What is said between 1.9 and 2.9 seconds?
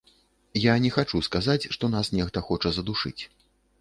нас нехта хоча